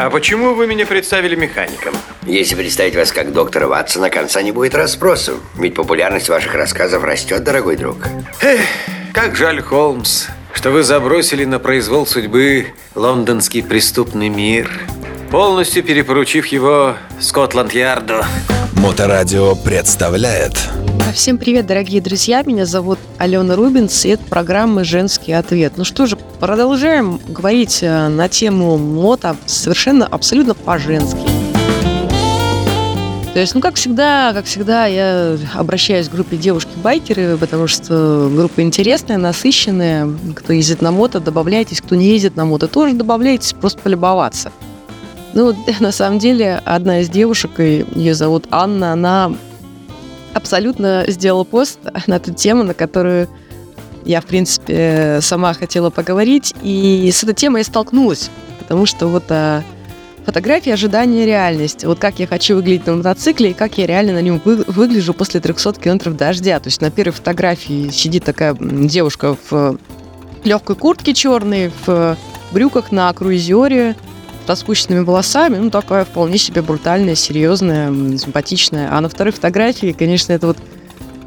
[0.00, 1.92] А почему вы меня представили механиком?
[2.24, 5.40] Если представить вас как доктора Ватсона, конца не будет расспросу.
[5.56, 7.96] Ведь популярность ваших рассказов растет, дорогой друг.
[8.40, 8.60] Эх,
[9.12, 14.70] как жаль, Холмс, что вы забросили на произвол судьбы лондонский преступный мир,
[15.32, 18.22] полностью перепоручив его Скотланд-Ярду.
[18.78, 20.52] Моторадио представляет
[21.12, 22.42] Всем привет, дорогие друзья!
[22.42, 25.72] Меня зовут Алена Рубинс, и это программа «Женский ответ».
[25.76, 31.26] Ну что же, продолжаем говорить э, на тему мото совершенно, абсолютно по-женски.
[33.34, 38.62] То есть, ну, как всегда, как всегда, я обращаюсь к группе девушки-байкеры, потому что группа
[38.62, 40.08] интересная, насыщенная.
[40.36, 41.80] Кто ездит на мото, добавляйтесь.
[41.80, 44.52] Кто не ездит на мото, тоже добавляйтесь, просто полюбоваться.
[45.34, 49.32] Ну, на самом деле, одна из девушек, ее зовут Анна, она
[50.34, 53.28] абсолютно сделала пост на эту тему, на которую
[54.04, 56.54] я, в принципе, сама хотела поговорить.
[56.62, 59.62] И с этой темой я столкнулась, потому что вот а,
[60.24, 61.84] фотография ожидания реальности.
[61.84, 65.12] Вот как я хочу выглядеть на мотоцикле и как я реально на нем вы, выгляжу
[65.12, 66.58] после 300 километров дождя.
[66.60, 69.78] То есть на первой фотографии сидит такая девушка в
[70.44, 72.16] легкой куртке черной, в
[72.52, 73.96] брюках на круизере,
[74.48, 78.88] распущенными волосами, ну, такая вполне себе брутальная, серьезная, симпатичная.
[78.92, 80.58] А на второй фотографии, конечно, это вот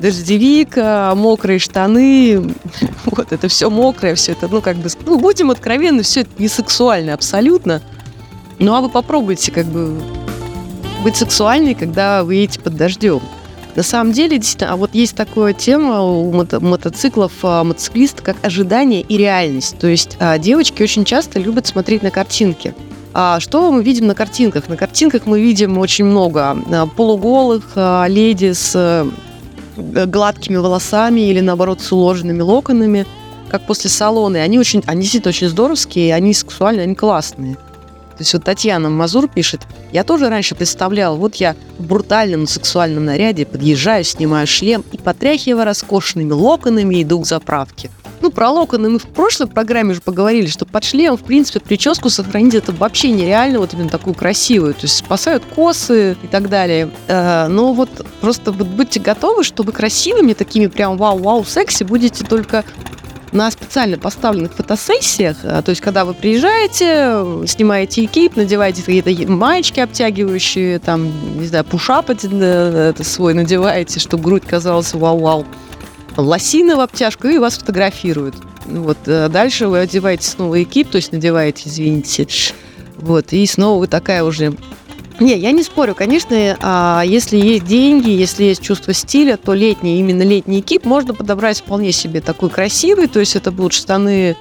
[0.00, 2.54] дождевик, мокрые штаны,
[3.04, 6.48] вот это все мокрое, все это, ну, как бы, ну, будем откровенны, все это не
[6.48, 7.82] сексуально абсолютно.
[8.58, 10.00] Ну, а вы попробуйте, как бы,
[11.02, 13.20] быть сексуальной, когда вы едете под дождем.
[13.76, 18.36] На самом деле, действительно, а вот есть такая тема у мото- мотоциклов, а, мотоциклиста, как
[18.42, 19.78] ожидание и реальность.
[19.78, 22.74] То есть а, девочки очень часто любят смотреть на картинки.
[23.12, 24.68] А что мы видим на картинках?
[24.68, 31.40] На картинках мы видим очень много а, полуголых а, леди с э, гладкими волосами или,
[31.40, 33.06] наоборот, с уложенными локонами,
[33.48, 34.36] как после салона.
[34.36, 37.56] И они, очень, они действительно очень здоровские, они сексуальные, они классные.
[38.20, 43.06] То есть вот Татьяна Мазур пишет, я тоже раньше представлял, вот я в брутальном сексуальном
[43.06, 47.88] наряде подъезжаю, снимаю шлем и, потряхивая роскошными локонами, иду к заправке.
[48.20, 52.10] Ну, про локоны мы в прошлой программе уже поговорили, что под шлемом, в принципе, прическу
[52.10, 54.74] сохранить это вообще нереально, вот именно такую красивую.
[54.74, 56.90] То есть спасают косы и так далее.
[57.08, 57.88] Э, но вот
[58.20, 62.66] просто будьте готовы, чтобы красивыми, такими прям вау-вау секси будете только
[63.32, 69.80] на специально поставленных фотосессиях, э, то есть когда вы приезжаете, снимаете экип, надеваете какие-то маечки
[69.80, 75.46] обтягивающие, там, не знаю, пушап э, свой надеваете, чтобы грудь казалась вау-вау
[76.16, 78.34] лосины в обтяжку и вас фотографируют.
[78.66, 78.98] Вот.
[79.06, 82.26] Э, дальше вы одеваете снова экип, то есть надеваете, извините.
[82.96, 83.32] Вот.
[83.32, 84.54] И снова вы такая уже
[85.20, 90.00] не, я не спорю, конечно, а если есть деньги, если есть чувство стиля, то летний,
[90.00, 94.36] именно летний экип можно подобрать вполне себе такой красивый, то есть это будут штаны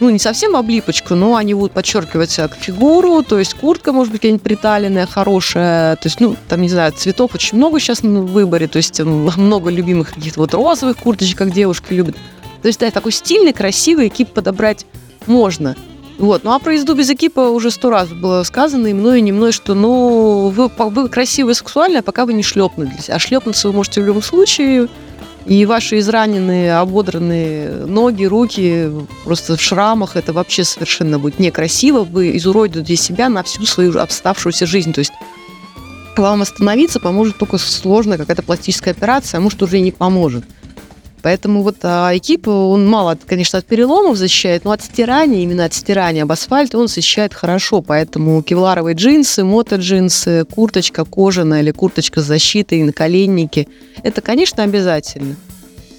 [0.00, 4.42] ну, не совсем облипочку, но они будут подчеркивать фигуру, то есть куртка, может быть, какая-нибудь
[4.42, 8.78] приталенная, хорошая, то есть, ну, там, не знаю, цветов очень много сейчас на выборе, то
[8.78, 12.16] есть много любимых каких-то вот розовых курточек, как девушки любят.
[12.62, 14.86] То есть, да, такой стильный, красивый экип подобрать
[15.26, 15.76] можно.
[16.18, 16.44] Вот.
[16.44, 19.32] Ну а про езду без экипа уже сто раз было сказано и мной, и не
[19.32, 23.10] мной, что ну вы, вы красивые и сексуальные, пока вы не шлепнулись.
[23.10, 24.88] А шлепнуться вы можете в любом случае.
[25.46, 28.90] И ваши израненные, ободранные ноги, руки
[29.24, 32.04] просто в шрамах, это вообще совершенно будет некрасиво.
[32.04, 34.94] Вы изуродуете себя на всю свою оставшуюся жизнь.
[34.94, 35.12] То есть
[36.16, 40.44] вам остановиться поможет только сложная какая-то пластическая операция, а может уже и не поможет.
[41.24, 45.72] Поэтому вот а, экип, он мало, конечно, от переломов защищает, но от стирания, именно от
[45.72, 47.80] стирания об асфальт он защищает хорошо.
[47.80, 53.68] Поэтому кевларовые джинсы, мотоджинсы, курточка кожаная или курточка с защитой, наколенники–
[54.02, 55.36] это, конечно, обязательно.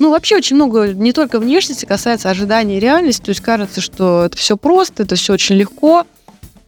[0.00, 3.22] Ну, вообще очень много, не только внешности, касается ожидания и реальности.
[3.22, 6.04] То есть кажется, что это все просто, это все очень легко–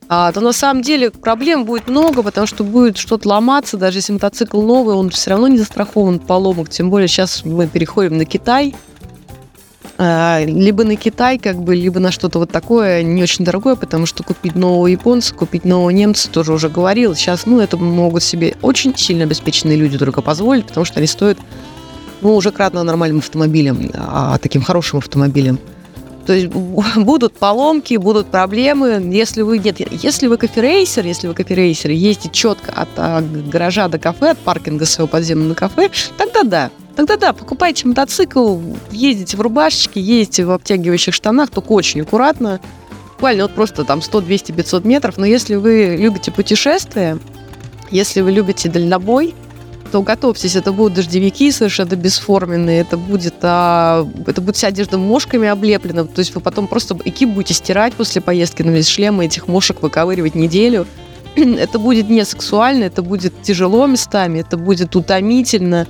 [0.08, 4.12] а, то на самом деле проблем будет много, потому что будет что-то ломаться, даже если
[4.12, 8.24] мотоцикл новый, он все равно не застрахован от поломок, тем более сейчас мы переходим на
[8.24, 8.74] Китай,
[9.96, 14.06] а, либо на Китай, как бы, либо на что-то вот такое не очень дорогое, потому
[14.06, 17.14] что купить нового японца, купить нового немца, тоже уже говорил.
[17.14, 21.38] Сейчас, ну, это могут себе очень сильно обеспеченные люди только позволить, потому что они стоят,
[22.22, 25.60] ну, уже кратно нормальным автомобилем, а таким хорошим автомобилем.
[26.26, 26.48] То есть
[26.96, 29.00] будут поломки, будут проблемы.
[29.12, 33.98] Если вы нет, если вы коферейсер, если вы коферейсер, ездите четко от а, гаража до
[33.98, 36.70] кафе, от паркинга своего подземного кафе, тогда да.
[36.96, 38.60] Тогда да, покупайте мотоцикл,
[38.92, 42.60] ездите в рубашечке, ездите в обтягивающих штанах, только очень аккуратно.
[43.14, 45.18] Буквально вот просто там 100, 200, 500 метров.
[45.18, 47.18] Но если вы любите путешествия,
[47.90, 49.34] если вы любите дальнобой,
[49.94, 55.46] что готовьтесь, это будут дождевики совершенно бесформенные, это будет, а, это будет вся одежда мошками
[55.46, 59.46] облеплена, то есть вы потом просто экип будете стирать после поездки, но без шлема этих
[59.46, 60.88] мошек выковыривать неделю.
[61.36, 65.86] Это будет не сексуально, это будет тяжело местами, это будет утомительно.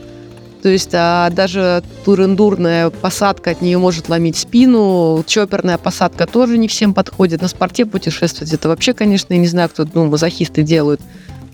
[0.62, 6.69] То есть а даже турендурная посадка от нее может ломить спину, чоперная посадка тоже не
[6.69, 7.41] всем подходит.
[7.41, 11.01] На спорте путешествовать это вообще, конечно, я не знаю, кто ну, мазохисты делают.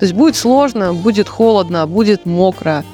[0.01, 2.85] То есть будет сложно, будет холодно, будет мокро.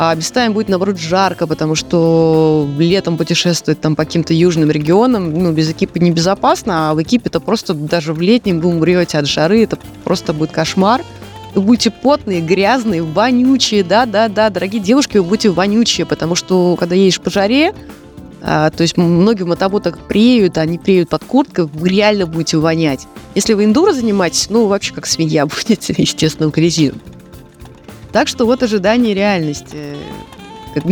[0.00, 5.52] А местами будет, наоборот, жарко, потому что летом путешествовать там по каким-то южным регионам, ну,
[5.52, 9.76] без экипа небезопасно, а в экипе-то просто даже в летнем вы умрете от жары, это
[10.04, 11.02] просто будет кошмар.
[11.54, 17.20] Вы будете потные, грязные, вонючие, да-да-да, дорогие девушки, вы будете вонючие, потому что когда едешь
[17.20, 17.74] по жаре,
[18.40, 23.06] а, то есть многие в мотоботах преют, они преют под курткой, вы реально будете вонять.
[23.34, 26.92] Если вы эндуро занимаетесь, ну, вообще как свинья будете, естественно, в грязи.
[28.12, 29.96] Так что вот ожидания реальности.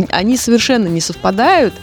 [0.09, 1.73] Они совершенно не совпадают,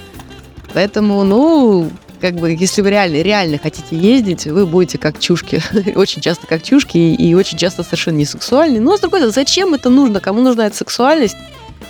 [0.75, 1.91] поэтому, ну,
[2.21, 5.63] как бы, если вы реально, реально хотите ездить, вы будете как чушки,
[5.95, 8.81] очень часто как чушки и очень часто совершенно не сексуальные.
[8.81, 10.21] Но, с другой стороны, зачем это нужно?
[10.21, 11.37] Кому нужна эта сексуальность?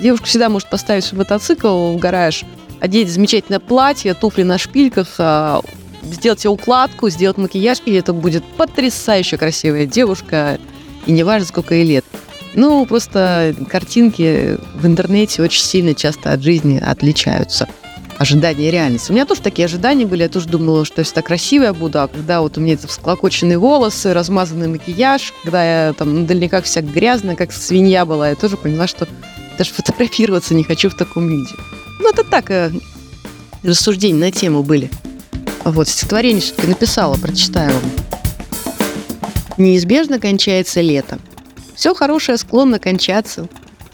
[0.01, 2.45] Девушка всегда может поставить свой мотоцикл в гараж,
[2.81, 5.61] одеть замечательное платье, туфли на шпильках, а,
[6.03, 10.59] сделать себе укладку, сделать макияж, и это будет потрясающе красивая девушка,
[11.07, 12.05] и не важно, сколько ей лет.
[12.55, 17.69] Ну, просто картинки в интернете очень сильно часто от жизни отличаются.
[18.17, 19.11] Ожидания и реальность.
[19.11, 20.23] У меня тоже такие ожидания были.
[20.23, 23.59] Я тоже думала, что я всегда красивая буду, а когда вот у меня эти всклокоченные
[23.59, 28.87] волосы, размазанный макияж, когда я там наверняка вся грязная, как свинья была, я тоже поняла,
[28.87, 29.09] что
[29.59, 31.55] даже фотографироваться не хочу в таком виде.
[32.01, 32.73] Ну, это так, э,
[33.63, 34.91] рассуждения на тему были.
[35.65, 37.83] Вот, стихотворение все-таки написала, прочитаю вам.
[39.57, 41.19] Неизбежно кончается лето.
[41.75, 43.49] Все хорошее склонно кончаться.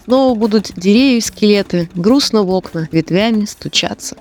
[0.05, 4.17] Снова будут деревья и скелеты, грустно в окна, ветвями стучаться.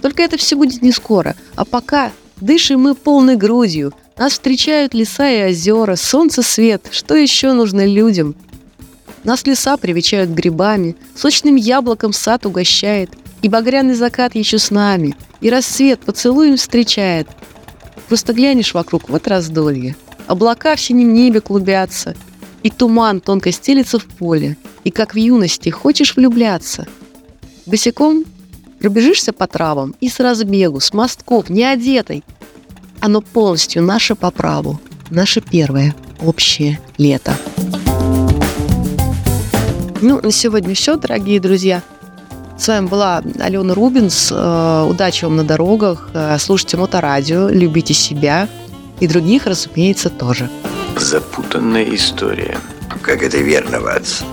[0.00, 3.92] Только это все будет не скоро, а пока дышим мы полной грудью.
[4.16, 6.86] Нас встречают леса и озера, солнце, свет.
[6.90, 8.36] Что еще нужно людям?
[9.24, 13.10] Нас леса привечают грибами, сочным яблоком сад угощает,
[13.42, 17.28] и багряный закат еще с нами, и рассвет поцелуем встречает.
[18.08, 19.96] Просто глянешь вокруг, вот раздолье.
[20.26, 22.16] Облака в синем небе клубятся,
[22.62, 26.86] и туман тонко стелится в поле, и как в юности хочешь влюбляться.
[27.66, 28.24] Босиком
[28.78, 32.24] пробежишься по травам и с разбегу, с мостков, не одетой.
[33.00, 34.80] Оно полностью наше по праву,
[35.10, 37.36] наше первое общее лето.
[40.02, 41.82] Ну, на сегодня все, дорогие друзья.
[42.58, 44.32] С вами была Алена Рубинс.
[44.32, 46.08] Э, удачи вам на дорогах.
[46.14, 48.48] Э, слушайте моторадио, любите себя
[48.98, 50.48] и других, разумеется, тоже.
[50.96, 52.58] Запутанная история.
[53.02, 54.26] Как это верно, Ватсон.